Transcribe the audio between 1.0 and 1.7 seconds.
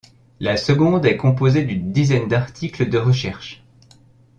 est composée